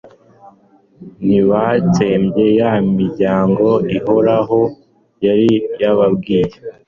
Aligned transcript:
ntibatsembye 1.25 2.45
ya 2.59 2.71
miryangouhoraho 2.95 4.59
yari 5.25 5.49
yababwiye 5.81 6.55